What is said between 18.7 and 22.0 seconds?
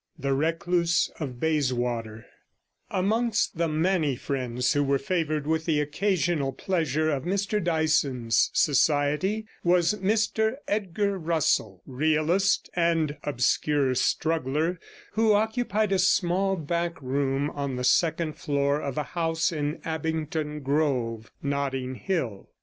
of a house in Abingdon Grove, Notting